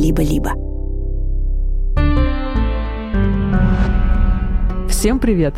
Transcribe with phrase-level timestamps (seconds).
[0.00, 0.52] либо-либо.
[4.88, 5.54] Всем привет!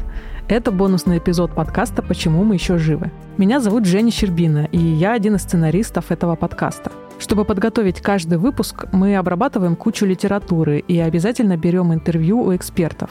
[0.49, 3.11] Это бонусный эпизод подкаста «Почему мы еще живы?».
[3.39, 6.91] Меня зовут Женя Щербина, и я один из сценаристов этого подкаста.
[7.19, 13.11] Чтобы подготовить каждый выпуск, мы обрабатываем кучу литературы и обязательно берем интервью у экспертов.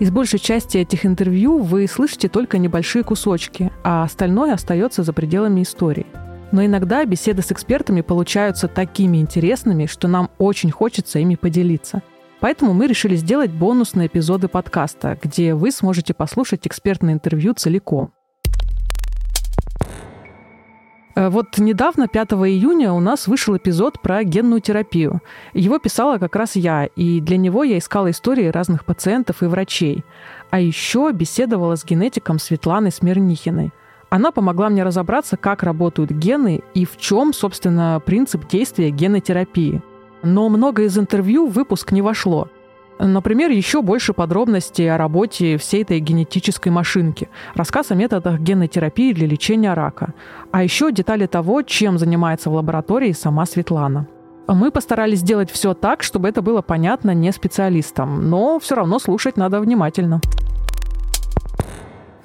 [0.00, 5.62] Из большей части этих интервью вы слышите только небольшие кусочки, а остальное остается за пределами
[5.62, 6.06] истории.
[6.52, 12.02] Но иногда беседы с экспертами получаются такими интересными, что нам очень хочется ими поделиться.
[12.40, 18.12] Поэтому мы решили сделать бонусные эпизоды подкаста, где вы сможете послушать экспертное интервью целиком.
[21.14, 25.20] Э, вот недавно, 5 июня, у нас вышел эпизод про генную терапию.
[25.52, 30.04] Его писала как раз я, и для него я искала истории разных пациентов и врачей.
[30.50, 33.70] А еще беседовала с генетиком Светланой Смирнихиной.
[34.10, 39.82] Она помогла мне разобраться, как работают гены и в чем, собственно, принцип действия генотерапии.
[40.24, 42.48] Но много из интервью в выпуск не вошло.
[42.98, 49.26] Например, еще больше подробностей о работе всей этой генетической машинки, рассказ о методах генотерапии для
[49.26, 50.12] лечения рака,
[50.50, 54.06] а еще детали того, чем занимается в лаборатории сама Светлана.
[54.48, 59.36] Мы постарались сделать все так, чтобы это было понятно не специалистам, но все равно слушать
[59.36, 60.20] надо внимательно.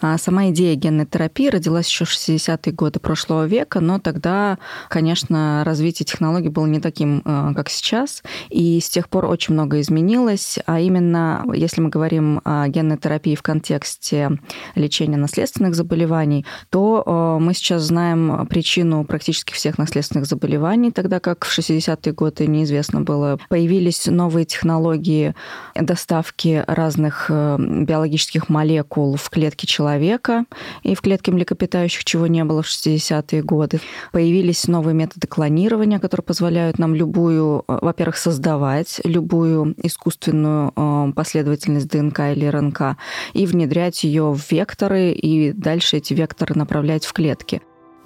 [0.08, 5.64] А сама идея генной терапии родилась еще в 60-е годы прошлого века, но тогда, конечно,
[5.66, 10.59] развитие технологий было не таким, э, как сейчас, и с тех пор очень много изменилось,
[10.67, 14.38] а именно, если мы говорим о генной терапии в контексте
[14.75, 21.45] лечения наследственных заболеваний, то э, мы сейчас знаем причину практически всех наследственных заболеваний, тогда как
[21.45, 23.40] в 60-е годы неизвестно было.
[23.50, 25.34] Появились новые технологии
[25.73, 30.46] доставки разных э, биологических молекул в клетки человека, человека
[30.84, 33.80] и в клетке млекопитающих, чего не было в 60-е годы.
[34.12, 41.90] Появились новые методы клонирования, которые позволяют нам любую, э, во-первых, создавать любую искусственную э, последовательность
[41.90, 42.98] ДНК или РНК
[43.34, 47.62] и внедрять ее в векторы и дальше эти векторы направлять в клетки.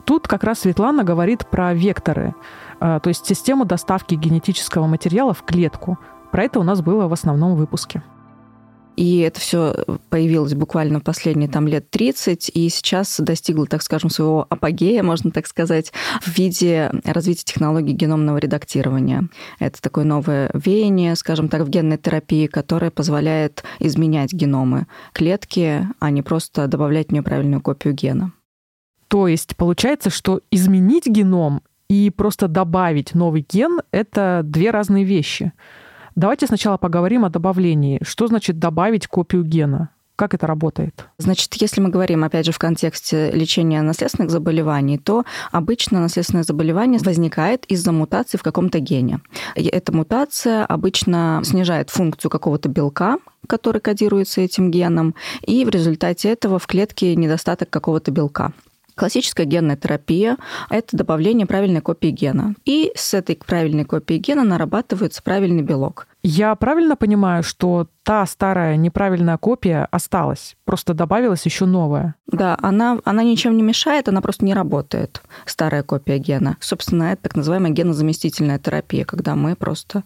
[0.05, 2.33] Тут как раз Светлана говорит про векторы,
[2.79, 5.97] э, то есть систему доставки генетического материала в клетку.
[6.31, 8.03] Про это у нас было в основном выпуске.
[8.99, 14.45] И это все появилось буквально последние там, лет 30, и сейчас достигло, так скажем, своего
[14.49, 19.29] апогея, можно так сказать, в виде развития технологий геномного редактирования.
[19.57, 26.09] Это такое новое веяние, скажем так, в генной терапии, которое позволяет изменять геномы клетки, а
[26.09, 28.33] не просто добавлять в нее правильную копию гена.
[29.07, 35.53] То есть получается, что изменить геном и просто добавить новый ген— это две разные вещи—
[36.15, 37.99] Давайте сначала поговорим о добавлении.
[38.03, 39.89] Что значит добавить копию гена?
[40.15, 41.05] Как это работает?
[41.17, 46.99] Значит, если мы говорим, опять же, в контексте лечения наследственных заболеваний, то обычно наследственное заболевание
[47.01, 49.21] возникает из-за мутации в каком-то гене.
[49.55, 53.17] Эта мутация обычно снижает функцию какого-то белка,
[53.47, 58.51] который кодируется этим геном, и в результате этого в клетке недостаток какого-то белка.
[58.99, 60.35] Классическая генная терапия–
[60.69, 62.53] это добавление правильной копии гена.
[62.65, 66.05] И с этой правильной копией гена нарабатывается правильный белок.
[66.21, 72.15] Я правильно понимаю, что та старая неправильная копия осталась, просто добавилась еще новая?
[72.27, 76.57] Да, она, она ничем не мешает, она просто не работает, старая копия гена.
[76.59, 80.03] Собственно, это так называемая генозаместительная терапия, когда мы просто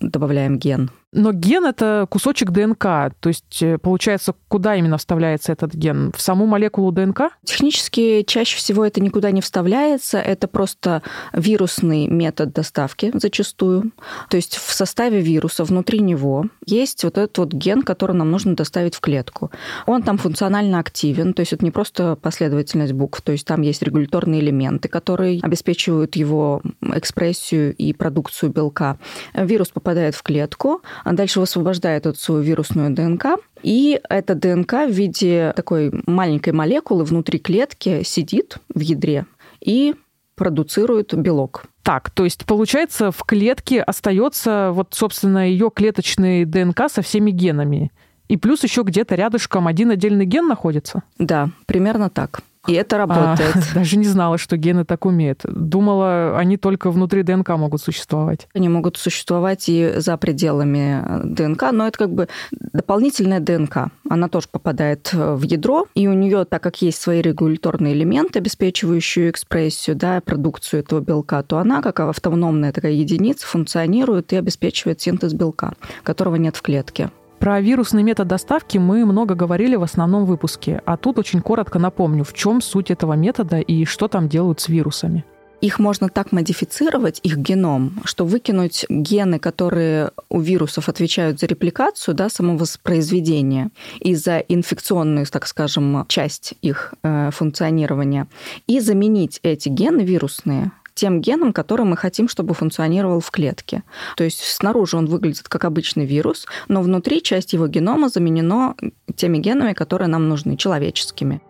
[0.00, 0.90] добавляем ген.
[1.14, 2.82] Но ген это кусочек ДНК,
[3.20, 6.10] то есть э, получается, куда именно вставляется этот ген?
[6.16, 7.32] В саму молекулу ДНК?
[7.44, 11.02] Технически чаще всего это никуда не вставляется, это просто
[11.34, 13.92] вирусный метод доставки зачастую.
[14.30, 18.54] То есть в составе вируса внутри него есть вот этот вот ген, который нам нужно
[18.54, 19.50] доставить в клетку.
[19.86, 23.82] Он там функционально активен, то есть это не просто последовательность букв, то есть там есть
[23.82, 28.98] регуляторные элементы, которые обеспечивают его экспрессию и продукцию белка.
[29.34, 34.90] Вирус попадает в клетку, а дальше высвобождает эту свою вирусную ДНК, и эта ДНК в
[34.90, 39.26] виде такой маленькой молекулы внутри клетки сидит в ядре
[39.60, 39.94] и
[40.34, 41.64] продуцирует белок.
[41.82, 47.90] Так, то есть получается в клетке остается вот, собственно, ее клеточный ДНК со всеми генами.
[48.28, 51.02] И плюс еще где-то рядышком один отдельный ген находится?
[51.18, 52.42] Да, примерно так.
[52.68, 53.56] И это работает.
[53.56, 55.40] А, даже не знала, что гены так умеют.
[55.44, 58.46] Думала, они только внутри ДНК могут существовать.
[58.54, 62.28] Они могут существовать и за пределами э, ДНК, но это как бы
[62.72, 63.90] дополнительная ДНК.
[64.08, 68.38] Она тоже попадает э, в ядро, и у нее, так как есть свои регуляторные элементы,
[68.38, 75.00] обеспечивающие экспрессию, да, продукцию этого белка, то она, как автономная такая единица, функционирует и обеспечивает
[75.00, 75.74] синтез белка,
[76.04, 77.10] которого нет в клетке.
[77.42, 82.22] Про вирусный метод доставки мы много говорили в основном выпуске, а тут очень коротко напомню,
[82.22, 85.24] в чем суть этого метода и что там делают с вирусами.
[85.60, 92.14] их можно так модифицировать, их геном, что выкинуть гены, которые у вирусов отвечают за репликацию,
[92.14, 98.28] да, самовоспроизведение и за инфекционную, так скажем, часть их э, функционирования,
[98.68, 103.82] и заменить эти гены вирусные тем геном, который мы хотим, чтобы функционировал в клетке.
[104.16, 108.74] То есть снаружи он выглядит как обычный вирус, но внутри часть его генома заменена
[109.16, 111.40] теми генами, которые нам нужны, человеческими.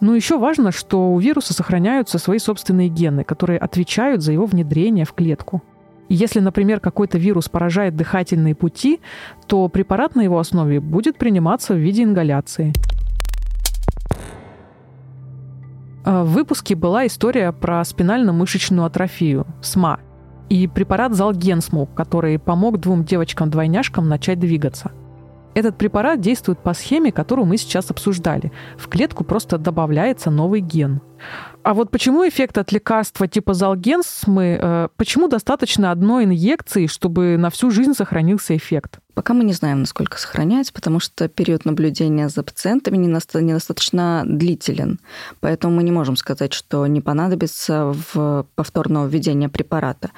[0.00, 5.06] Ну, еще важно, что у вируса сохраняются свои собственные гены, которые отвечают за его внедрение
[5.06, 5.62] в клетку.
[6.08, 9.00] Если, например, какой-то вирус поражает дыхательные пути,
[9.46, 12.72] то препарат на его основе будет приниматься в виде ингаляции.
[16.06, 20.00] В выпуске была история про спинально-мышечную атрофию, СМА,
[20.48, 24.92] и препарат Залгенсму, который помог двум девочкам-двойняшкам начать двигаться–
[25.56, 28.52] этот препарат действует по схеме, которую мы сейчас обсуждали.
[28.76, 31.00] В клетку просто добавляется новый ген.
[31.66, 37.50] А вот почему эффект от лекарства типа Залгенсмы, э, почему достаточно одной инъекции, чтобы на
[37.50, 39.00] всю жизнь сохранился эффект?
[39.16, 45.00] Пока мы не знаем, насколько сохраняется, потому что период наблюдения за пациентами недостаточно длителен.
[45.40, 50.10] Поэтому мы не можем сказать, что не понадобится в повторного введения препарата.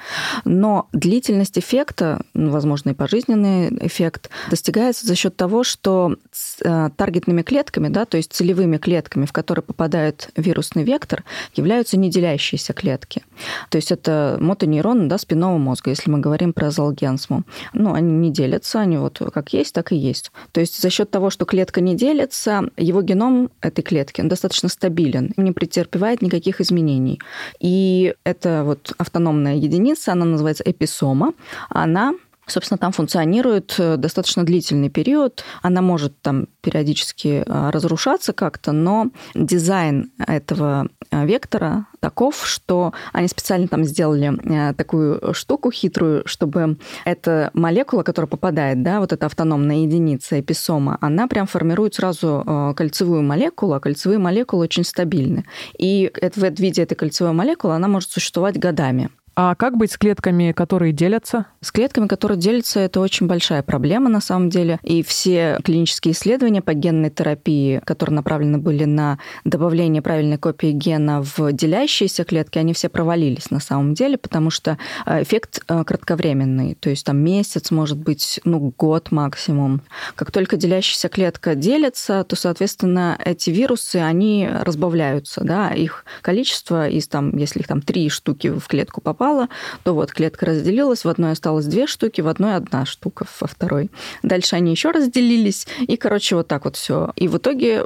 [0.43, 6.17] Но длительность эффекта, ну, возможно, и пожизненный эффект, достигается за счет того, что
[6.61, 11.23] э, таргетными клетками, да, то есть целевыми клетками, в которые попадает вирусный вектор,
[11.55, 13.23] являются неделящиеся клетки.
[13.69, 17.43] То есть это мотонейроны да, спинного мозга, если мы говорим про золгенсму.
[17.73, 20.31] Ну, они не делятся, они вот как есть, так и есть.
[20.51, 25.33] То есть за счет того, что клетка не делится, его геном этой клетки достаточно стабилен,
[25.37, 27.19] не претерпевает никаких изменений.
[27.59, 31.33] И это вот автономная единица, она называется эписома,
[31.69, 32.13] она
[32.51, 35.43] собственно, там функционирует э, достаточно длительный период.
[35.61, 43.27] Она может там периодически э, разрушаться как-то, но дизайн этого э, вектора таков, что они
[43.27, 49.77] специально там сделали такую штуку хитрую, чтобы эта молекула, которая попадает, да, вот эта автономная
[49.77, 55.43] единица эписома, она прям формирует сразу кольцевую молекулу, а кольцевые молекулы очень стабильны.
[55.77, 59.09] И в виде этой кольцевой молекулы она может существовать годами.
[59.41, 61.45] А как быть с клетками, которые делятся?
[61.61, 64.79] С клетками, которые делятся, это очень большая проблема на самом деле.
[64.83, 71.23] И все клинические исследования по генной терапии, которые направлены были на добавление правильной копии гена
[71.23, 76.75] в делящиеся клетки, они все провалились на самом деле, потому что э, эффект э, кратковременный.
[76.75, 79.83] То есть там месяц, может быть, ну, год максимум.
[80.15, 87.07] Как только делящаяся клетка делится, то, соответственно, эти вирусы, они разбавляются, да, их количество из
[87.07, 89.49] там, если их там три штуки в клетку попало, попало,
[89.83, 93.91] то вот клетка разделилась, в одной осталось две штуки, в одной одна штука, во второй.
[94.23, 97.11] Дальше они еще разделились, и, короче, вот так вот все.
[97.15, 97.85] И в итоге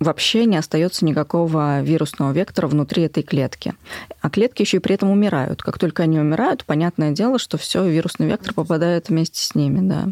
[0.00, 3.74] вообще не остается никакого вирусного вектора внутри этой клетки.
[4.20, 5.62] А клетки еще и при этом умирают.
[5.62, 10.08] Как только они умирают, понятное дело, что все, вирусный вектор попадает вместе с ними, да.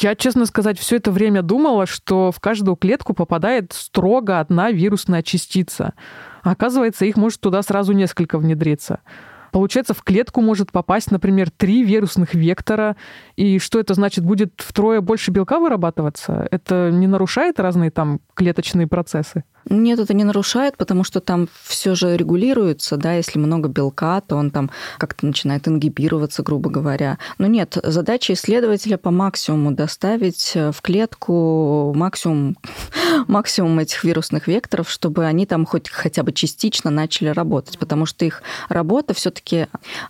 [0.00, 5.22] Я, честно сказать, все это время думала, что в каждую клетку попадает строго одна вирусная
[5.22, 5.92] частица.
[6.42, 9.00] Оказывается, их может туда сразу несколько внедриться.
[9.56, 12.94] Получается, в клетку может попасть, например, три вирусных вектора.
[13.36, 14.22] И что это значит?
[14.22, 16.46] Будет втрое больше белка вырабатываться?
[16.50, 19.44] Это не нарушает разные там клеточные процессы?
[19.68, 24.36] Нет, это не нарушает, потому что там все же регулируется, да, если много белка, то
[24.36, 27.18] он там как-то начинает ингибироваться, грубо говоря.
[27.38, 32.56] Но нет, задача исследователя по максимуму доставить в клетку максимум,
[33.26, 38.24] максимум этих вирусных векторов, чтобы они там хоть хотя бы частично начали работать, потому что
[38.24, 39.45] их работа все-таки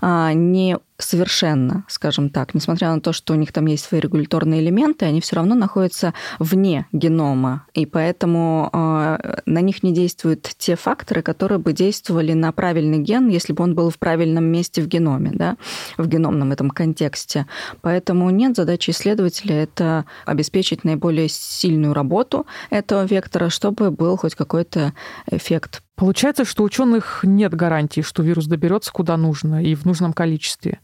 [0.00, 4.60] а, не совершенно, скажем так, несмотря на то, что у них там есть свои регуляторные
[4.60, 10.76] элементы, они все равно находятся вне генома, и поэтому э, на них не действуют те
[10.76, 14.86] факторы, которые бы действовали на правильный ген, если бы он был в правильном месте в
[14.86, 15.56] геноме, да,
[15.96, 17.46] в геномном этом контексте.
[17.82, 24.92] Поэтому нет, задачи исследователя это обеспечить наиболее сильную работу этого вектора, чтобы был хоть какой-то
[25.30, 30.12] эффект Получается, что у ученых нет гарантии, что вирус доберется куда нужно и в нужном
[30.12, 30.80] количестве.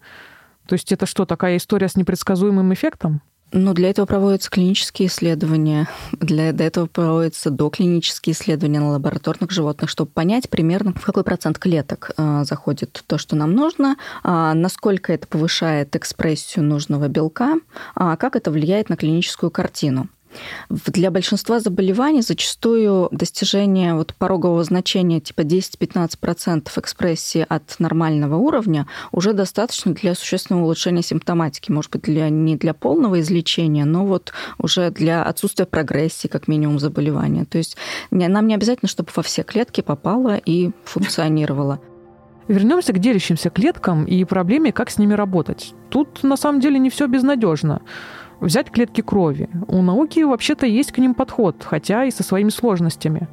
[0.67, 3.23] То есть это что, такая история с непредсказуемым эффектом?
[3.55, 10.11] Ну, для этого проводятся клинические исследования, для этого проводятся доклинические исследования на лабораторных животных, чтобы
[10.11, 15.27] понять примерно, в какой процент клеток э, заходит то, что нам нужно, э, насколько это
[15.27, 17.57] повышает экспрессию нужного белка,
[17.95, 20.09] э, как это влияет на клиническую картину.
[20.69, 29.33] Для большинства заболеваний зачастую достижение вот порогового значения типа 10-15% экспрессии от нормального уровня уже
[29.33, 31.71] достаточно для существенного улучшения симптоматики.
[31.71, 36.79] Может быть, для, не для полного излечения, но вот уже для отсутствия прогрессии, как минимум,
[36.79, 37.45] заболевания.
[37.45, 37.77] То есть
[38.11, 41.81] нам не обязательно, чтобы во все клетки попало и функционировало.
[42.49, 45.75] Вернемся к делящимся клеткам и проблеме, как с ними работать.
[45.91, 47.83] Тут на самом деле не все безнадежно.
[48.43, 49.49] Взять клетки крови.
[49.69, 53.29] У науки вообще-то есть к ним подход, хотя и со своими сложностями.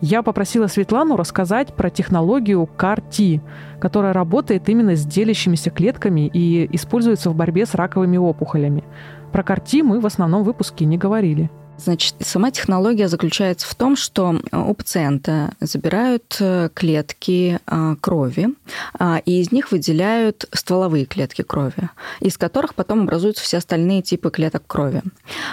[0.00, 3.40] Я попросила Светлану рассказать про технологию CAR-T,
[3.78, 8.82] которая работает именно с делящимися клетками и используется в борьбе с раковыми опухолями.
[9.30, 11.48] Про CAR-T мы в основном выпуске не говорили.
[11.82, 18.48] Значит, сама технология заключается в том, что у пациента забирают э, клетки а, крови,
[18.98, 21.88] а, и из них выделяют стволовые клетки крови,
[22.20, 25.02] из которых потом образуются все остальные типы клеток крови.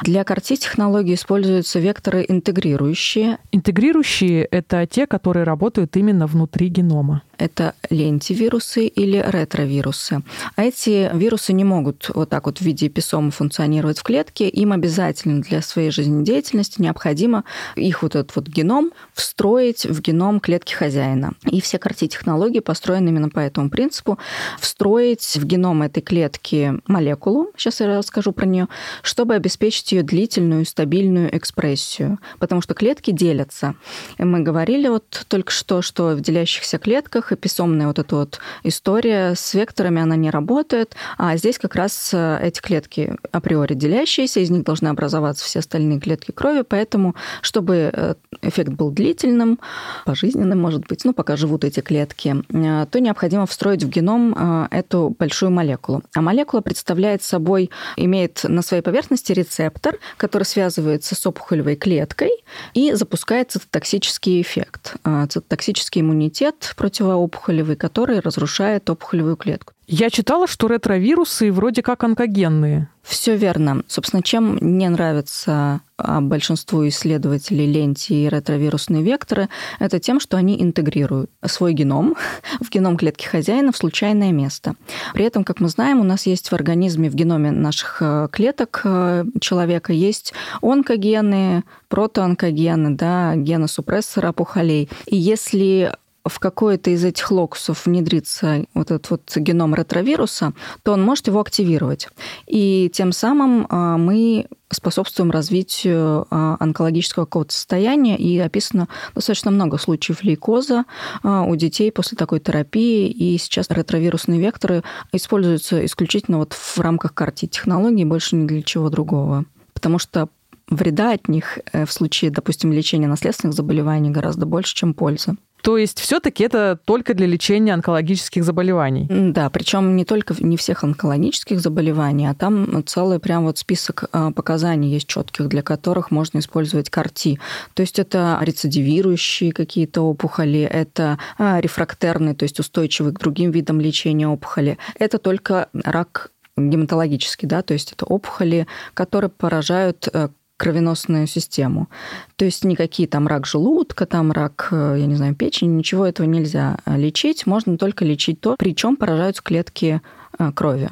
[0.03, 3.37] Для CAR-T-технологии используются векторы интегрирующие.
[3.53, 10.21] Интегрирующие– это те, которые работают именно внутри генома это лентивирусы или ретровирусы.
[10.55, 14.49] А эти вирусы не могут вот так вот в виде эписома функционировать в клетке.
[14.49, 17.43] Им обязательно для своей жизнедеятельности необходимо
[17.75, 21.33] их вот этот вот геном встроить в геном клетки хозяина.
[21.45, 24.17] И все CAR-T-технологии построены именно по этому принципу.
[24.59, 28.67] Встроить в геном этой клетки молекулу, сейчас я расскажу про нее,
[29.01, 32.19] чтобы обеспечить ее длительную стабильную экспрессию.
[32.39, 33.75] Потому что клетки делятся.
[34.17, 39.33] И мы говорили вот только что, что в делящихся клетках эписомная вот эта вот история
[39.35, 40.95] с векторами, она не работает.
[41.17, 45.99] А здесь как раз э, эти клетки априори делящиеся, из них должны образоваться все остальные
[45.99, 49.59] клетки крови, поэтому, чтобы э, эффект был длительным,
[50.05, 54.33] пожизненным, может быть, ну, пока живут эти клетки, э, то необходимо встроить в геном
[54.71, 56.03] эту большую молекулу.
[56.13, 62.31] А молекула представляет собой, имеет на своей поверхности рецептор, который связывается с опухолевой клеткой
[62.73, 64.95] и запускает цитотоксический эффект.
[65.03, 69.73] Цитотоксический иммунитет против опухолевый, который разрушает опухолевую клетку.
[69.89, 72.89] Я читала, что ретровирусы вроде как онкогенные.
[73.03, 73.83] Все верно.
[73.87, 79.47] Собственно, чем не нравится а, большинству исследователей ленти и ретровирусные векторы,
[79.79, 82.17] это тем, что они интегрируют свой геном
[82.59, 84.75] в геном клетки хозяина в случайное место.
[85.13, 88.81] При этом, как мы знаем, у нас есть в организме, в геноме наших э, клеток
[88.83, 94.89] э, человека есть онкогены, протоонкогены, да, гены супрессора опухолей.
[95.05, 95.93] И если
[96.27, 100.53] в какой-то из этих локусов внедрится вот этот вот геном ретровируса,
[100.83, 102.07] то он может его активировать.
[102.45, 109.77] И тем самым а, мы способствуем развитию а, онкологического какого-то состояния, и описано достаточно много
[109.77, 110.85] случаев лейкоза
[111.23, 117.13] а, у детей после такой терапии, и сейчас ретровирусные векторы используются исключительно вот в рамках
[117.13, 119.45] карти технологий, больше ни для чего другого.
[119.73, 120.29] Потому что
[120.69, 125.35] вреда от них э, в случае, допустим, лечения наследственных заболеваний гораздо больше, чем пользы.
[125.67, 129.05] То есть все-таки это только для лечения онкологических заболеваний.
[129.09, 134.31] Да, причем не только не всех онкологических заболеваний, а там целый прям вот список а,
[134.31, 137.37] показаний есть четких, для которых можно использовать карти.
[137.73, 143.81] То есть это рецидивирующие какие-то опухоли, это а, рефрактерные, то есть устойчивые к другим видам
[143.81, 144.77] лечения опухоли.
[144.97, 151.87] Это только рак гематологический, да, то есть это опухоли, которые поражают э, кровеносную систему.
[152.35, 156.25] То есть никакие там рак желудка, там рак, э, я не знаю, печени, ничего этого
[156.27, 157.45] нельзя э, лечить.
[157.45, 160.01] Можно только лечить то, причем поражаются клетки
[160.37, 160.89] э, крови.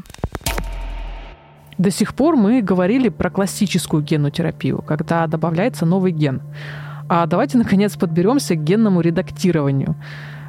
[1.78, 6.42] До сих пор мы говорили про классическую генотерапию, когда добавляется новый ген.
[7.10, 9.96] А давайте, наконец, подберемся к генному редактированию.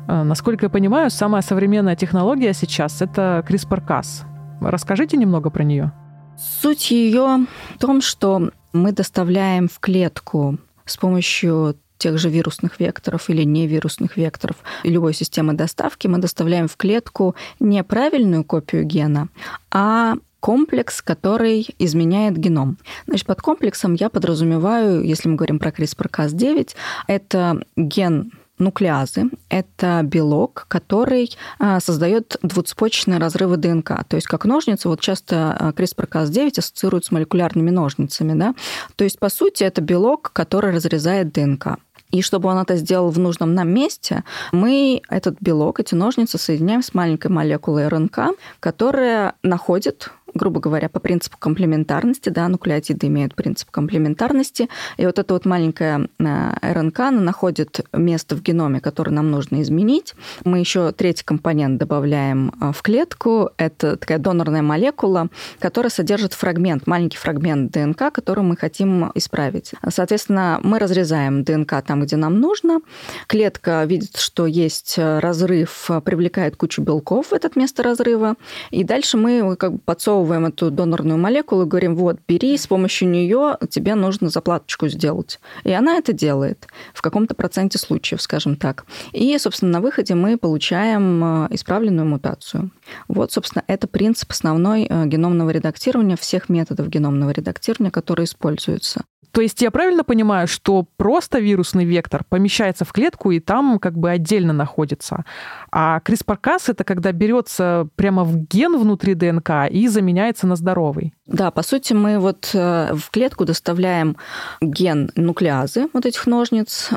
[0.07, 4.23] Насколько я понимаю, самая современная технология сейчас— это CRISPR-Cas.
[4.61, 5.93] Расскажите немного про нее.
[6.39, 13.31] Суть ее в том, что мы доставляем в клетку с помощью тех же вирусных векторов
[13.31, 19.29] или невирусных векторов любой системы доставки, мы доставляем в клетку не правильную копию гена,
[19.71, 22.79] а комплекс, который изменяет геном.
[23.07, 26.77] Значит, под комплексом я подразумеваю, если мы говорим про CRISPR-Cas9,
[27.09, 29.31] это ген нуклеазы.
[29.49, 34.05] Это белок, который а, создает двуцепочечные разрывы ДНК.
[34.09, 38.39] То есть как ножницы, вот часто а, CRISPR-Cas9 ассоциируют с молекулярными ножницами.
[38.39, 38.55] Да?
[38.97, 41.79] То есть, по сути, это белок, который разрезает ДНК.
[42.13, 46.83] И чтобы он это сделал в нужном нам месте, мы этот белок, эти ножницы соединяем
[46.83, 53.71] с маленькой молекулой РНК, которая находит грубо говоря, по принципу комплементарности, да, нуклеотиды имеют принцип
[53.71, 59.31] комплементарности, и вот эта вот маленькая э, РНК, она находит место в геноме, которое нам
[59.31, 60.15] нужно изменить.
[60.45, 65.29] Мы еще третий компонент добавляем э, в клетку, это такая донорная молекула,
[65.59, 69.73] которая содержит фрагмент, маленький фрагмент ДНК, который мы хотим исправить.
[69.89, 72.81] Соответственно, мы разрезаем ДНК там, где нам нужно,
[73.27, 78.37] клетка видит, что есть разрыв, привлекает кучу белков в это место разрыва,
[78.71, 82.67] и дальше мы как бы подсовываем засовываем эту донорную молекулу и говорим, вот, бери, с
[82.67, 85.41] помощью нее тебе нужно заплаточку сделать.
[85.65, 88.87] И она это делает в каком-то проценте случаев, скажем так.
[89.13, 92.71] И, собственно, на выходе мы получаем э, исправленную мутацию.
[93.09, 99.05] Вот, собственно, это принцип основной э, геномного редактирования, всех методов геномного редактирования, которые используются.
[99.33, 103.99] То есть я правильно понимаю, что просто вирусный вектор помещается в клетку и там как
[103.99, 105.25] бы отдельно находится,
[105.71, 111.15] а CRISPR-Cas это когда берется прямо в ген внутри ДНК и заменяется на здоровый?
[111.27, 114.17] Да, по сути, мы вот э, в клетку доставляем
[114.61, 116.89] ген нуклеазы, вот этих ножниц,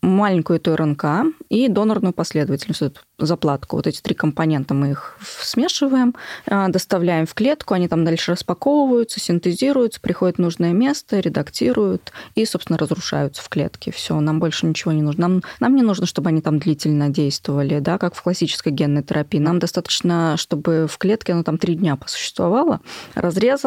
[0.00, 1.04] маленькую эту РНК
[1.50, 3.76] и донорную последовательность, эту заплатку.
[3.76, 6.14] Вот эти три компонента мы их смешиваем,
[6.46, 12.44] э, доставляем в клетку, они там дальше распаковываются, синтезируются, приходят в нужное место, редактируют и,
[12.44, 13.92] собственно, разрушаются в клетке.
[13.92, 15.28] Все, нам больше ничего не нужно.
[15.28, 19.38] Нам, нам не нужно, чтобы они там длительно действовали, да, как в классической генной терапии.
[19.38, 22.80] Нам достаточно, чтобы в клетке оно там три дня посуществовало,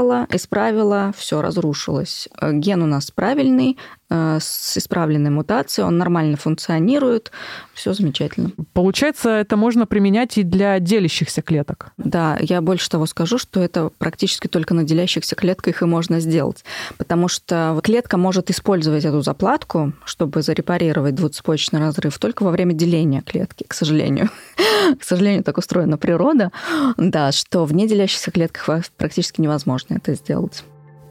[0.07, 2.29] разрезала, исправила, все разрушилось.
[2.39, 3.77] Э, ген у нас правильный,
[4.09, 7.31] Э, с исправленной мутацией, он нормально функционирует,
[7.73, 8.51] все замечательно.
[8.71, 11.91] Получается, это можно применять и для делящихся клеток.
[11.97, 16.63] Да, я больше того скажу, что это практически только на делящихся клетках и можно сделать,
[16.97, 23.21] потому что клетка может использовать эту заплатку, чтобы зарепарировать двуцепочечный разрыв только во время деления
[23.21, 24.29] клетки, к сожалению.
[24.99, 26.51] К сожалению, так устроена природа,
[26.95, 30.63] да, что в неделящихся клетках практически невозможно это сделать.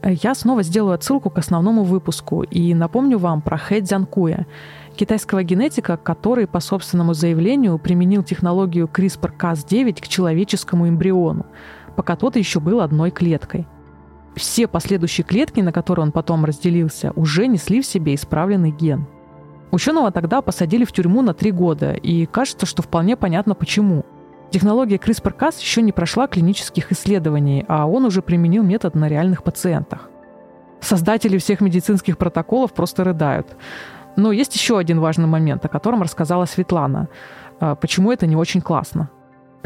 [0.03, 4.45] Я снова сделаю отсылку к основному выпуску и напомню вам про Хэ Цзянкуя,
[4.95, 11.45] китайского генетика, который по собственному заявлению применил технологию CRISPR-Cas9 к человеческому эмбриону,
[11.95, 13.67] пока тот еще был одной клеткой.
[14.35, 19.07] Все последующие клетки, на которые он потом разделился, уже несли в себе исправленный ген.
[19.71, 24.05] Ученого тогда посадили в тюрьму на три года, и кажется, что вполне понятно почему–
[24.49, 30.09] Технология CRISPR-Cas еще не прошла клинических исследований, а он уже применил метод на реальных пациентах.
[30.79, 33.57] Создатели всех медицинских протоколов просто рыдают.
[34.15, 37.09] Но есть еще один важный момент, о котором рассказала Светлана.
[37.59, 39.09] А, почему это не очень классно?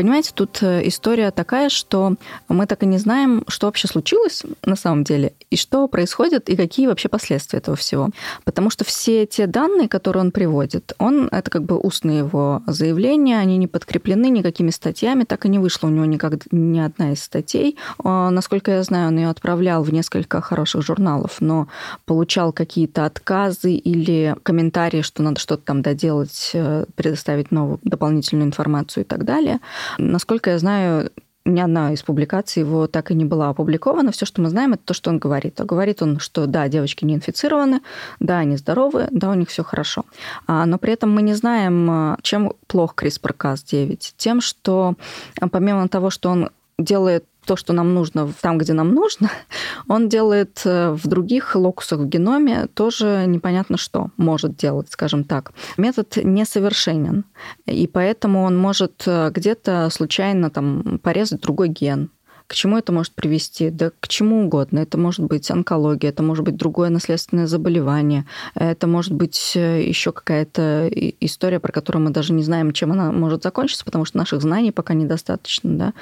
[0.01, 2.15] Понимаете, тут э, история такая, что
[2.47, 6.55] мы так и не знаем, что вообще случилось на самом деле, и что происходит, и
[6.55, 8.09] какие вообще последствия этого всего.
[8.43, 13.37] Потому что все те данные, которые он приводит, он, это как бы устные его заявления,
[13.37, 17.21] они не подкреплены никакими статьями, так и не вышла у него никак, ни одна из
[17.21, 17.77] статей.
[18.03, 21.67] А, насколько я знаю, он ее отправлял в несколько хороших журналов, но
[22.05, 29.03] получал какие-то отказы или комментарии, что надо что-то там доделать, э, предоставить новую дополнительную информацию
[29.03, 29.59] и так далее.
[29.97, 31.11] Насколько я знаю,
[31.45, 34.11] ни одна из публикаций его так и не была опубликована.
[34.11, 35.59] Все, что мы знаем, это то, что он говорит.
[35.59, 37.81] А говорит он, что да, девочки не инфицированы,
[38.19, 40.05] да, они здоровы, да, у них все хорошо.
[40.47, 44.13] А, но при этом мы не знаем, а, чем плох CRISPR-Cas9.
[44.17, 44.95] Тем, что
[45.39, 49.29] а, помимо того, что он делает то, что нам нужно там, где нам нужно,
[49.87, 55.51] он делает э, в других локусах в геноме тоже непонятно что может делать, скажем так.
[55.77, 57.25] Метод несовершенен,
[57.65, 62.11] и поэтому он может э, где-то случайно там порезать другой ген,
[62.51, 63.69] к чему это может привести?
[63.69, 64.79] Да к чему угодно.
[64.79, 70.11] Это может быть онкология, это может быть другое наследственное заболевание, это может быть э, еще
[70.11, 70.89] какая-то
[71.21, 74.73] история, про которую мы даже не знаем, чем она может закончиться, потому что наших знаний
[74.73, 75.77] пока недостаточно.
[75.77, 75.93] Да?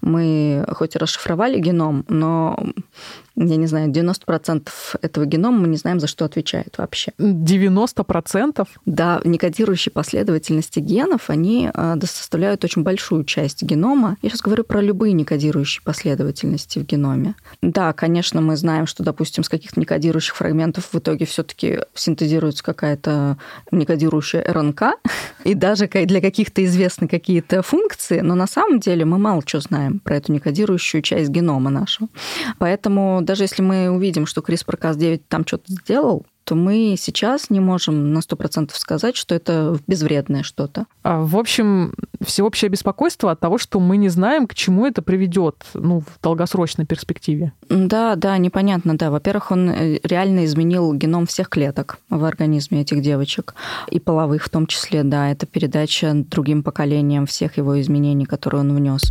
[0.00, 2.58] Мы хоть и расшифровали геном, но
[3.46, 4.68] я не знаю, 90%
[5.00, 7.12] этого генома мы не знаем, за что отвечает вообще.
[7.18, 8.66] 90%?
[8.86, 14.16] Да, некодирующие последовательности генов, они а, составляют очень большую часть генома.
[14.22, 17.34] Я сейчас говорю про любые некодирующие последовательности в геноме.
[17.62, 22.64] Да, конечно, мы знаем, что, допустим, с каких-то некодирующих фрагментов в итоге все таки синтезируется
[22.64, 23.38] какая-то
[23.70, 24.82] некодирующая РНК,
[25.44, 30.00] и даже для каких-то известны какие-то функции, но на самом деле мы мало что знаем
[30.00, 32.08] про эту некодирующую часть генома нашего.
[32.58, 38.14] Поэтому даже если мы увидим, что CRISPR-Cas9 там что-то сделал, то мы сейчас не можем
[38.14, 40.86] на 100% сказать, что это безвредное что-то.
[41.02, 45.56] А, в общем, всеобщее беспокойство от того, что мы не знаем, к чему это приведет
[45.74, 47.52] ну, в долгосрочной перспективе.
[47.68, 49.10] Да, да, непонятно, да.
[49.10, 53.54] Во-первых, он э, реально изменил геном всех клеток в организме этих девочек,
[53.90, 55.30] и половых в том числе, да.
[55.30, 59.02] Это передача другим поколениям всех его изменений, которые он внес.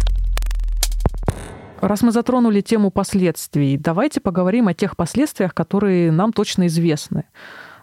[1.81, 7.25] Раз мы затронули тему последствий, давайте поговорим о тех последствиях, которые нам точно известны.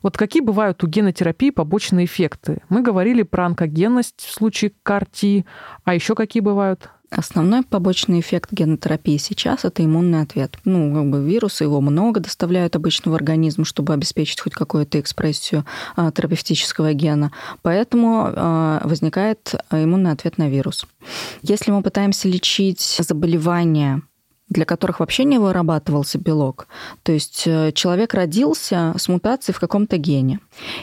[0.03, 2.63] Вот какие бывают у генотерапии побочные эффекты?
[2.69, 5.47] Мы говорили про онкогенность в случае КАРТИ,
[5.85, 6.91] а еще какие бывают?
[7.17, 10.59] Основной побочный эффект генотерапии сейчас– это иммунный ответ.
[10.65, 15.65] Ну, как бы вирусы, его много доставляют обычно в организм, чтобы обеспечить хоть какую-то экспрессию
[15.95, 17.31] а, терапевтического гена.
[17.63, 20.87] Поэтому а, возникает иммунный ответ на вирус.
[21.43, 24.03] Если мы пытаемся лечить заболевания
[24.49, 26.67] для которых вообще не вырабатывался белок.
[27.03, 30.41] То есть э, человек родился с мутацией в каком-то гене.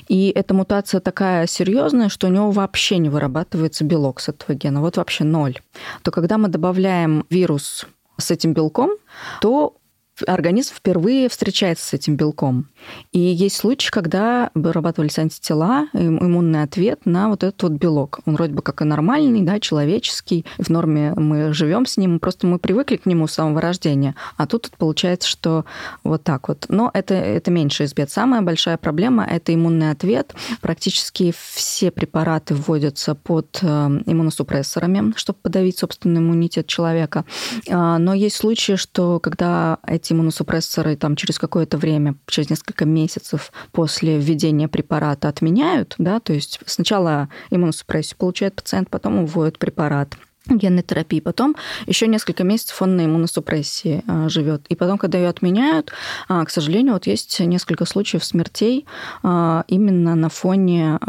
[0.08, 4.82] И эта мутация такая серьезная, что у него вообще не вырабатывается белок с этого гена.
[4.82, 5.60] Вот вообще ноль.
[6.02, 7.86] То когда мы добавляем вирус
[8.18, 8.92] с этим белком,
[9.42, 9.76] то
[10.28, 12.68] организм впервые встречается с этим белком.
[13.12, 18.20] И есть случаи, когда вырабатывались антитела, иммунный ответ на вот этот вот белок.
[18.26, 20.46] Он вроде бы как и нормальный, да, человеческий.
[20.58, 24.16] В норме мы живем с ним, просто мы привыкли к нему с самого рождения.
[24.38, 25.66] А тут получается, что
[26.04, 26.66] вот так вот.
[26.70, 28.12] Но это, это меньше из бед.
[28.12, 30.34] Самая большая проблема– это иммунный ответ.
[30.62, 33.68] Практически все препараты вводятся под э,
[34.06, 37.26] иммуносупрессорами, чтобы подавить собственный иммунитет человека.
[37.70, 43.52] А, но есть случаи, что когда эти иммуносупрессоры там через какое-то время, через несколько месяцев
[43.72, 50.16] после введения препарата отменяют, да, то есть сначала иммуносупрессию получает пациент, потом вводят препарат
[50.48, 51.20] генной терапии.
[51.20, 54.66] Потом еще несколько месяцев он на иммуносупрессии а, живет.
[54.70, 55.92] И потом, когда ее отменяют,
[56.28, 58.86] а, к сожалению, вот есть несколько случаев смертей
[59.24, 61.00] а, именно на фоне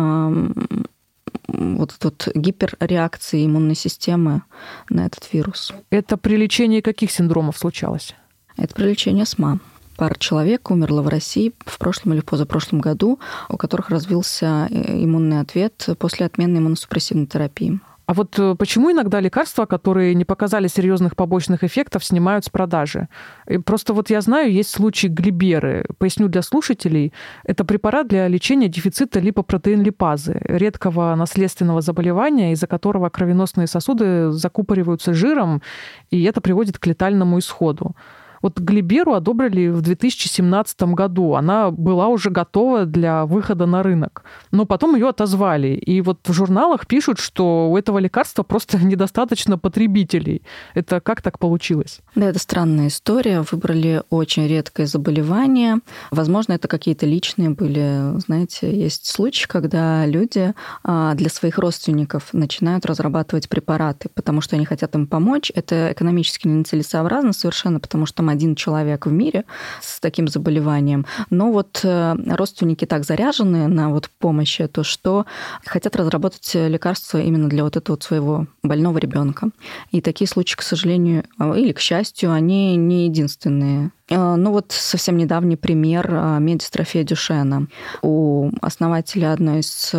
[1.48, 4.42] вот тут гиперреакции иммунной системы
[4.88, 5.72] на этот вирус.
[5.90, 8.14] Это при лечении каких синдромов случалось?
[8.56, 9.58] Это при лечении СМА.
[9.96, 15.40] Пара человек умерла в России в прошлом или позапрошлом году, у которых развился э, иммунный
[15.40, 17.80] ответ после отмены иммуносупрессивной терапии.
[18.06, 23.08] А вот э, почему иногда лекарства, которые не показали серьезных побочных эффектов, снимают с продажи?
[23.46, 25.86] И просто вот я знаю, есть случаи глиберы.
[25.98, 27.12] Поясню для слушателей.
[27.44, 35.62] Это препарат для лечения дефицита липопротеин-липазы, редкого наследственного заболевания, из-за которого кровеносные сосуды закупориваются жиром,
[36.10, 37.94] и это приводит к летальному исходу.
[38.42, 41.34] Вот Глиберу одобрили в 2017 году.
[41.34, 44.24] Она была уже готова для выхода на рынок.
[44.50, 45.68] Но потом ее отозвали.
[45.68, 50.42] И вот в журналах пишут, что у этого лекарства просто недостаточно потребителей.
[50.74, 52.00] Это как так получилось?
[52.14, 53.44] Да, это странная история.
[53.50, 55.78] Выбрали очень редкое заболевание.
[56.10, 58.18] Возможно, это какие-то личные были.
[58.18, 60.52] Знаете, есть случаи, когда люди
[60.82, 65.52] а, для своих родственников начинают разрабатывать препараты, потому что они хотят им помочь.
[65.54, 69.44] Это экономически нецелесообразно совершенно, потому что один человек в мире
[69.80, 71.06] с таким заболеванием.
[71.30, 75.26] Но вот э, родственники так заряжены на вот помощь эту, что
[75.64, 79.50] хотят разработать лекарство именно для вот этого вот своего больного ребенка.
[79.90, 85.16] И такие случаи, к сожалению, или к счастью, они не единственные Э, ну вот совсем
[85.16, 87.66] недавний пример э, медистрофия Дюшена.
[88.02, 89.94] У основателя одной из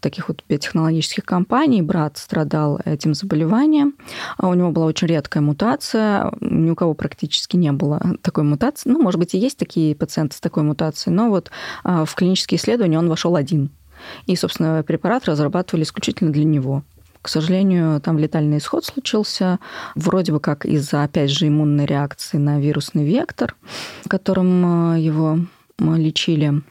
[0.00, 3.94] таких вот биотехнологических компаний брат страдал этим заболеванием.
[4.38, 8.88] У него была очень редкая мутация, ни у кого практически не было такой мутации.
[8.88, 11.50] Ну, может быть, и есть такие пациенты с такой мутацией, но вот
[11.84, 13.70] в клинические исследования он вошел один.
[14.26, 16.82] И, собственно, препарат разрабатывали исключительно для него.
[17.22, 19.58] К сожалению, там летальный исход случился,
[19.96, 23.56] вроде бы как из-за, опять же, иммунной реакции на вирусный вектор,
[24.06, 25.40] которым э, его
[25.80, 26.62] лечили.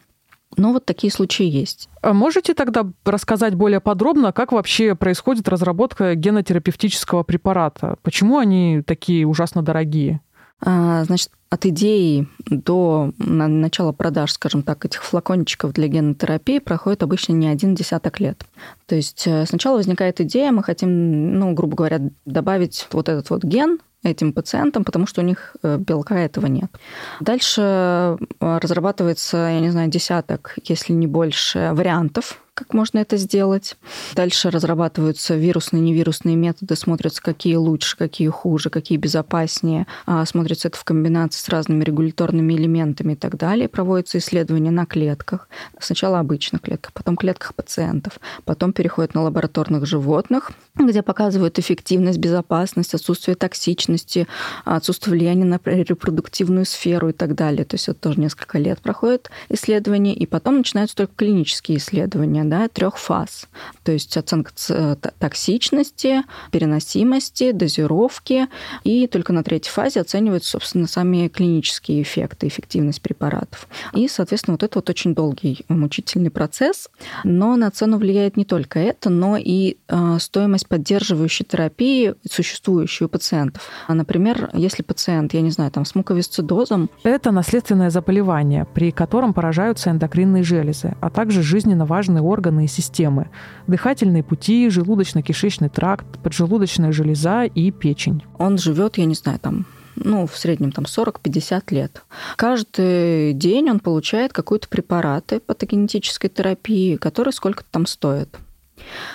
[0.55, 1.89] Но вот такие случаи есть.
[2.01, 7.97] А можете тогда рассказать более подробно, как вообще происходит разработка генотерапевтического препарата?
[8.01, 10.21] Почему они такие ужасно дорогие?
[10.61, 17.33] А, значит, от идеи до начала продаж, скажем так, этих флакончиков для генотерапии проходит обычно
[17.33, 18.43] не один десяток лет.
[18.87, 23.43] То есть э, сначала возникает идея, мы хотим, ну, грубо говоря, добавить вот этот вот
[23.43, 26.71] ген этим пациентам, потому что у них э, белка этого нет.
[27.19, 33.75] Дальше э, разрабатывается, я не знаю, десяток, если не больше, вариантов как можно это сделать.
[34.15, 39.87] Дальше разрабатываются вирусные невирусные методы, смотрятся, какие лучше, какие хуже, какие безопаснее.
[40.05, 43.67] А, смотрится это в комбинации с разными регуляторными элементами и так далее.
[43.67, 45.49] Проводятся исследования на клетках.
[45.79, 48.21] Сначала обычных клетках, потом клетках пациентов.
[48.45, 54.27] Потом переходят на лабораторных животных, где показывают эффективность, безопасность, отсутствие токсичности,
[54.63, 57.65] отсутствие влияния на репродуктивную сферу и так далее.
[57.65, 62.67] То есть это тоже несколько лет проходит исследования, и потом начинаются только клинические исследования да,
[62.67, 63.47] трех фаз.
[63.83, 68.47] То есть оценка э, токсичности, переносимости, дозировки.
[68.83, 73.67] И только на третьей фазе оцениваются, собственно, сами клинические эффекты, эффективность препаратов.
[73.93, 76.89] И, соответственно, вот это вот очень долгий мучительный процесс.
[77.23, 83.09] Но на цену влияет не только это, но и э, стоимость поддерживающей терапии, существующей у
[83.09, 83.69] пациентов.
[83.87, 86.89] Например, если пациент, я не знаю, там, с муковисцидозом...
[87.03, 92.67] Это наследственное заболевание, при котором поражаются эндокринные железы, а также жизненно важные органы органы и
[92.67, 93.29] системы.
[93.67, 98.23] Дыхательные пути, желудочно-кишечный тракт, поджелудочная железа и печень.
[98.37, 102.03] Он живет, я не знаю, там ну, в среднем там 40-50 лет.
[102.35, 108.29] Каждый день он получает какой-то препараты патогенетической терапии, которые сколько-то там стоят.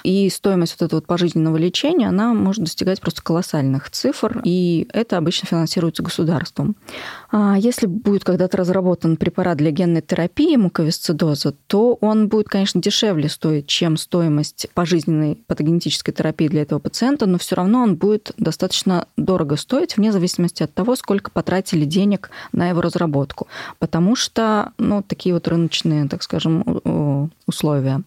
[0.02, 5.16] И стоимость вот этого вот пожизненного лечения, она может достигать просто колоссальных цифр, и это
[5.16, 6.76] обычно финансируется государством.
[7.30, 13.28] А если будет когда-то разработан препарат для генной терапии муковисцидоза, то он будет, конечно, дешевле
[13.28, 19.06] стоить, чем стоимость пожизненной патогенетической терапии для этого пациента, но все равно он будет достаточно
[19.16, 23.48] дорого стоить, вне зависимости от того, сколько потратили денег на его разработку.
[23.78, 28.02] Потому что, ну, такие вот рыночные, так скажем, условия.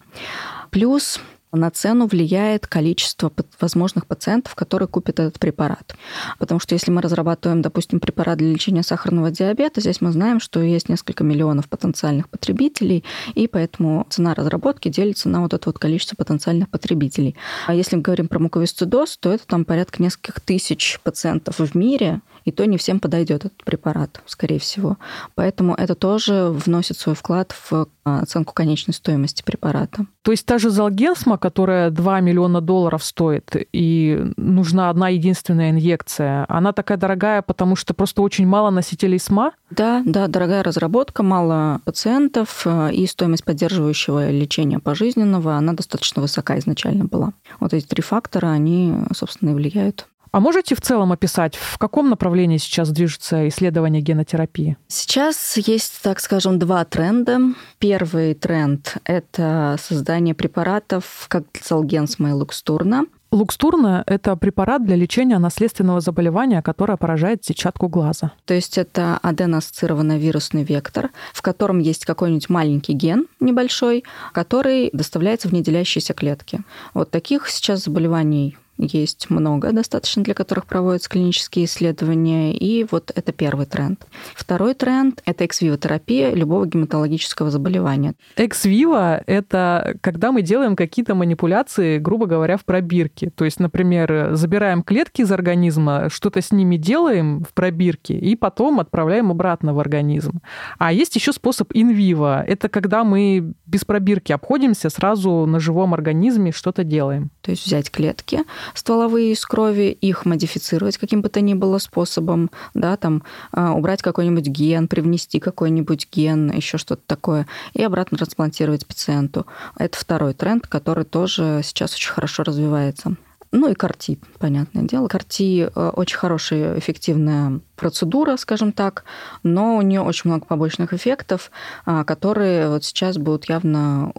[0.70, 1.20] Плюс
[1.56, 5.94] на цену влияет количество возможных пациентов, которые купят этот препарат.
[6.38, 10.60] Потому что если мы разрабатываем, допустим, препарат для лечения сахарного диабета, здесь мы знаем, что
[10.60, 16.16] есть несколько миллионов потенциальных потребителей, и поэтому цена разработки делится на вот это вот количество
[16.16, 17.36] потенциальных потребителей.
[17.66, 22.20] А если мы говорим про муковисцидоз, то это там порядка нескольких тысяч пациентов в мире,
[22.44, 24.98] и то не всем подойдет этот препарат, скорее всего.
[25.34, 30.06] Поэтому это тоже вносит свой вклад в а, оценку конечной стоимости препарата.
[30.22, 36.44] То есть та же Залгенсма, которая 2 миллиона долларов стоит, и нужна одна единственная инъекция,
[36.48, 39.52] она такая дорогая, потому что просто очень мало носителей СМА?
[39.70, 46.58] Да, да, дорогая разработка, мало пациентов, э, и стоимость поддерживающего лечения пожизненного, она достаточно высока
[46.58, 47.32] изначально была.
[47.60, 52.10] Вот эти три фактора, они, собственно, и влияют а можете в целом описать, в каком
[52.10, 54.76] направлении сейчас движется исследование генотерапии?
[54.88, 57.38] Сейчас есть, так скажем, два тренда.
[57.78, 63.04] Первый тренд– это создание препаратов, как Залгенсма и Лукстурна.
[63.30, 68.32] Лукстурна– это препарат для лечения наследственного заболевания, которое поражает сетчатку глаза.
[68.44, 75.48] То есть это аденоассоциированный вирусный вектор, в котором есть какой-нибудь маленький ген небольшой, который доставляется
[75.48, 76.62] в неделящиеся клетки.
[76.92, 83.32] Вот таких сейчас заболеваний есть много достаточно, для которых проводятся клинические исследования, и вот это
[83.32, 84.04] первый тренд.
[84.34, 88.14] Второй тренд– это экс-виво-терапия любого гематологического заболевания.
[88.36, 93.30] Экс-виво– это когда мы делаем какие-то манипуляции, грубо говоря, в пробирке.
[93.30, 98.80] То есть, например, забираем клетки из организма, что-то с ними делаем в пробирке, и потом
[98.80, 100.40] отправляем обратно в организм.
[100.78, 102.42] А есть еще способ инвиво.
[102.42, 107.30] Это когда мы без пробирки обходимся, сразу на живом организме что-то делаем.
[107.44, 112.50] То есть взять клетки, стволовые из крови, их модифицировать каким бы то ни было способом,
[112.72, 118.86] да, там а, убрать какой-нибудь ген, привнести какой-нибудь ген, еще что-то такое, и обратно трансплантировать
[118.86, 119.44] пациенту.
[119.76, 123.14] Это второй тренд, который тоже сейчас очень хорошо развивается.
[123.52, 125.06] Ну и карти, понятное дело.
[125.06, 129.04] Карти э, очень хорошая, эффективная процедура, скажем так,
[129.42, 131.50] но у нее очень много побочных эффектов,
[131.84, 134.12] а, которые вот сейчас будут явно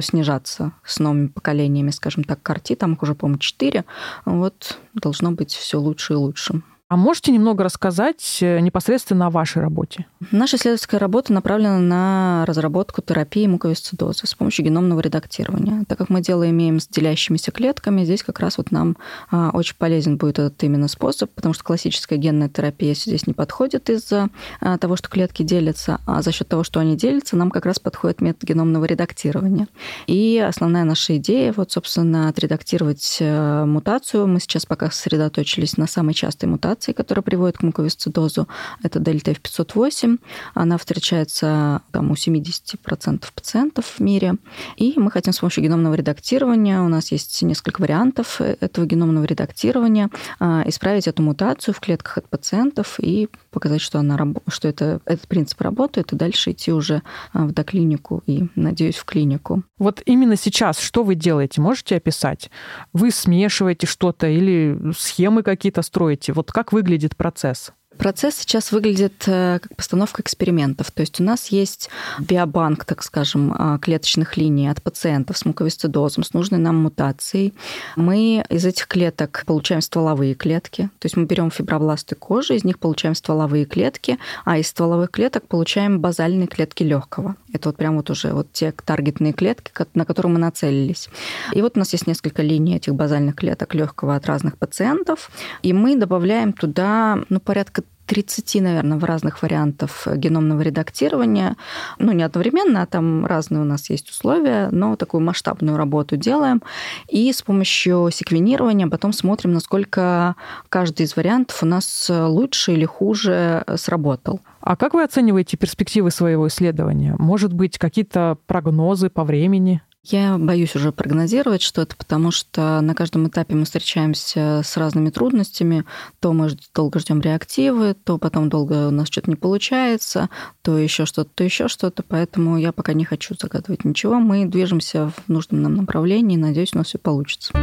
[0.00, 3.84] снижаться с новыми поколениями, скажем так, карти, там их уже, по-моему, 4,
[4.24, 6.62] вот должно быть все лучше и лучше.
[6.94, 10.06] А можете немного рассказать э, непосредственно о вашей работе?
[10.30, 15.84] Наша исследовательская работа направлена на разработку терапии муковисцидоза с помощью геномного редактирования.
[15.88, 18.96] Так как мы дело имеем с делящимися клетками, здесь как раз вот нам
[19.32, 23.90] а, очень полезен будет этот именно способ, потому что классическая генная терапия здесь не подходит
[23.90, 24.28] из-за
[24.60, 27.80] а, того, что клетки делятся, а за счет того, что они делятся, нам как раз
[27.80, 29.66] подходит метод геномного редактирования.
[30.06, 34.28] И основная наша идея, вот, собственно, отредактировать э, мутацию.
[34.28, 38.48] Мы сейчас пока сосредоточились на самой частой мутации, мутации, которая приводит к муковисцидозу.
[38.82, 40.18] Это дельта F508.
[40.54, 44.34] Она встречается там, у 70% пациентов в мире.
[44.76, 50.10] И мы хотим с помощью геномного редактирования, у нас есть несколько вариантов этого геномного редактирования,
[50.38, 54.18] а, исправить эту мутацию в клетках от пациентов и показать, что, она,
[54.48, 59.04] что это, этот принцип работает, и дальше идти уже а, в доклинику и, надеюсь, в
[59.04, 59.62] клинику.
[59.78, 61.60] Вот именно сейчас что вы делаете?
[61.60, 62.50] Можете описать?
[62.92, 66.32] Вы смешиваете что-то или схемы какие-то строите?
[66.32, 67.72] Вот как выглядит процесс?
[67.98, 70.90] Процесс сейчас выглядит э, как постановка экспериментов.
[70.90, 76.24] То есть у нас есть биобанк, так скажем, а, клеточных линий от пациентов с муковисцидозом,
[76.24, 77.54] с нужной нам мутацией.
[77.96, 80.90] Мы из этих клеток получаем стволовые клетки.
[80.98, 85.46] То есть мы берем фибробласты кожи, из них получаем стволовые клетки, а из стволовых клеток
[85.46, 87.36] получаем базальные клетки легкого.
[87.52, 91.08] Это вот прям вот уже вот те таргетные клетки, на которые мы нацелились.
[91.52, 95.30] И вот у нас есть несколько линий этих базальных клеток легкого от разных пациентов,
[95.62, 101.56] и мы добавляем туда ну, порядка 30, наверное, в разных вариантов геномного редактирования.
[101.98, 106.62] Ну, не одновременно, а там разные у нас есть условия, но такую масштабную работу делаем.
[107.08, 110.36] И с помощью секвенирования потом смотрим, насколько
[110.68, 114.40] каждый из вариантов у нас лучше или хуже сработал.
[114.60, 117.16] А как вы оцениваете перспективы своего исследования?
[117.18, 119.82] Может быть, какие-то прогнозы по времени?
[120.06, 125.84] Я боюсь уже прогнозировать что-то, потому что на каждом этапе мы встречаемся с разными трудностями.
[126.20, 130.28] То мы долго ждем реактивы, то потом долго у нас что-то не получается,
[130.60, 132.02] то еще что-то, то еще что-то.
[132.02, 134.16] Поэтому я пока не хочу загадывать ничего.
[134.16, 136.36] Мы движемся в нужном нам направлении.
[136.36, 137.54] Надеюсь, у нас все получится.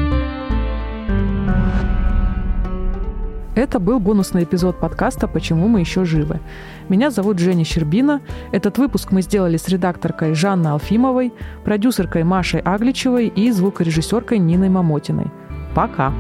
[3.54, 6.40] Это был бонусный эпизод подкаста «Почему мы еще живы».
[6.88, 8.22] Меня зовут Женя Щербина.
[8.54, 11.34] Этот выпуск мы сделали с редакторкой Жанной Алфимовой,
[11.66, 15.28] продюсеркой Машей Агличевой и звукорежиссеркой Ниной Мамотиной.
[15.76, 16.14] Пока!